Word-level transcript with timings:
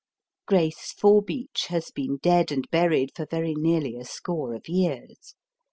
* 0.25 0.45
Grace 0.47 0.93
Forbeach 0.93 1.67
has 1.67 1.91
been 1.91 2.17
dead 2.23 2.51
and 2.51 2.67
buried 2.71 3.11
for 3.15 3.27
very 3.29 3.53
nearly 3.53 3.95
a 3.95 4.03
score 4.03 4.55
of 4.55 4.67
years. 4.67 5.35